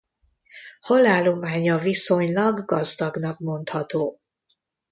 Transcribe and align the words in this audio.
Halállománya 0.81 1.77
viszonylag 1.77 2.65
gazdagnak 2.65 3.39
mondható. 3.39 4.19